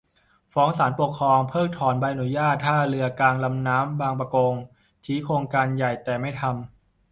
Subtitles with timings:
[0.53, 4.53] ฟ้องศาลปกครองเพิกถอนใบอนุญาตท่าเรือกลางลำน้ำบางปะกง
[5.05, 6.55] ชี้โครงการใหญ่แต่ไม่ทำ